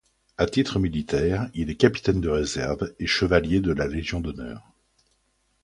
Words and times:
À 0.39 0.47
titre 0.47 0.79
militaire, 0.79 1.47
il 1.53 1.69
est 1.69 1.75
capitaine 1.75 2.21
de 2.21 2.29
réserve 2.29 2.91
et 2.97 3.05
Chevalier 3.05 3.59
de 3.59 3.71
la 3.71 3.85
Légion 3.85 4.19
d'honneur. 4.19 4.67